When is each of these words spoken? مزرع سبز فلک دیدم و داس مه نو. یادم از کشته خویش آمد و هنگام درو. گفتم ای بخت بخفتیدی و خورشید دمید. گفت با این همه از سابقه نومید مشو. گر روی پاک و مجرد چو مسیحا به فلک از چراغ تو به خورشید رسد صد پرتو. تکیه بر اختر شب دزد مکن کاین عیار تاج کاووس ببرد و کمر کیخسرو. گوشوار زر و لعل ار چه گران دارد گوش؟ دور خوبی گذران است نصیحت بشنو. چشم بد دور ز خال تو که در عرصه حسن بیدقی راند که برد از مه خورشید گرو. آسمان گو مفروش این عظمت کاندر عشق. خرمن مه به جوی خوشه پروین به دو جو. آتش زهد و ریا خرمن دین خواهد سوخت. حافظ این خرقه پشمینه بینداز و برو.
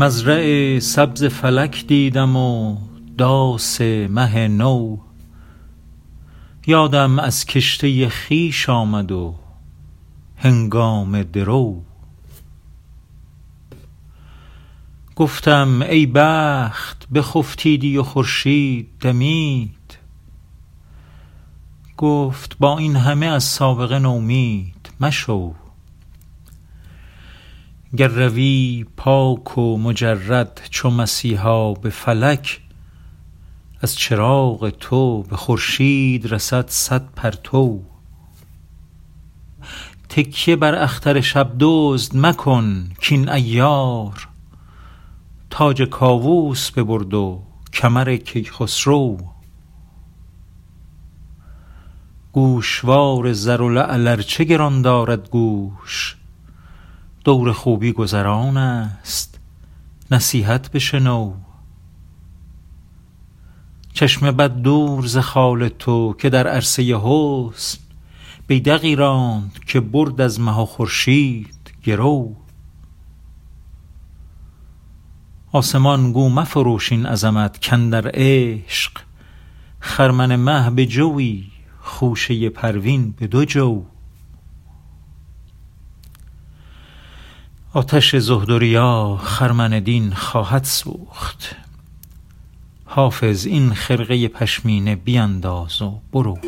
مزرع 0.00 0.78
سبز 0.78 1.24
فلک 1.24 1.84
دیدم 1.86 2.36
و 2.36 2.76
داس 3.18 3.80
مه 3.80 4.48
نو. 4.48 4.96
یادم 6.66 7.18
از 7.18 7.46
کشته 7.46 8.08
خویش 8.08 8.68
آمد 8.68 9.12
و 9.12 9.34
هنگام 10.36 11.22
درو. 11.22 11.82
گفتم 15.20 15.82
ای 15.82 16.06
بخت 16.06 17.08
بخفتیدی 17.14 17.96
و 17.96 18.02
خورشید 18.02 18.88
دمید. 19.00 19.98
گفت 21.96 22.56
با 22.58 22.78
این 22.78 22.96
همه 22.96 23.26
از 23.26 23.44
سابقه 23.44 23.98
نومید 23.98 24.90
مشو. 25.00 25.54
گر 27.96 28.08
روی 28.08 28.86
پاک 28.96 29.58
و 29.58 29.78
مجرد 29.78 30.60
چو 30.70 30.90
مسیحا 30.90 31.74
به 31.74 31.90
فلک 31.90 32.60
از 33.82 33.96
چراغ 33.96 34.70
تو 34.70 35.22
به 35.22 35.36
خورشید 35.36 36.32
رسد 36.32 36.68
صد 36.68 37.04
پرتو. 37.16 37.82
تکیه 40.08 40.56
بر 40.56 40.74
اختر 40.74 41.20
شب 41.20 41.52
دزد 41.58 42.16
مکن 42.16 42.88
کاین 43.08 43.28
عیار 43.28 44.29
تاج 45.50 45.82
کاووس 45.82 46.70
ببرد 46.70 47.14
و 47.14 47.42
کمر 47.72 48.16
کیخسرو. 48.16 49.18
گوشوار 52.32 53.32
زر 53.32 53.60
و 53.60 53.68
لعل 53.68 54.08
ار 54.08 54.22
چه 54.22 54.44
گران 54.44 54.82
دارد 54.82 55.30
گوش؟ 55.30 56.16
دور 57.24 57.52
خوبی 57.52 57.92
گذران 57.92 58.56
است 58.56 59.40
نصیحت 60.10 60.72
بشنو. 60.72 61.34
چشم 63.92 64.30
بد 64.30 64.56
دور 64.56 65.06
ز 65.06 65.18
خال 65.18 65.68
تو 65.68 66.14
که 66.18 66.30
در 66.30 66.46
عرصه 66.46 66.82
حسن 66.82 67.78
بیدقی 68.46 68.96
راند 68.96 69.58
که 69.66 69.80
برد 69.80 70.20
از 70.20 70.40
مه 70.40 70.66
خورشید 70.66 71.74
گرو. 71.84 72.36
آسمان 75.52 76.12
گو 76.12 76.28
مفروش 76.28 76.92
این 76.92 77.06
عظمت 77.06 77.68
کاندر 77.68 78.10
عشق. 78.14 78.92
خرمن 79.80 80.36
مه 80.36 80.70
به 80.70 80.86
جوی 80.86 81.44
خوشه 81.80 82.48
پروین 82.48 83.14
به 83.18 83.26
دو 83.26 83.44
جو. 83.44 83.82
آتش 87.72 88.16
زهد 88.16 88.50
و 88.50 88.58
ریا 88.58 89.20
خرمن 89.22 89.80
دین 89.80 90.14
خواهد 90.14 90.64
سوخت. 90.64 91.56
حافظ 92.84 93.46
این 93.46 93.74
خرقه 93.74 94.28
پشمینه 94.28 94.96
بینداز 94.96 95.82
و 95.82 96.00
برو. 96.12 96.38